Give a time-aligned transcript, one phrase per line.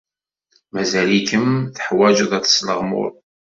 [0.73, 3.13] Mazal-ikem teḥwajeḍ ad tesleɣmuḍ.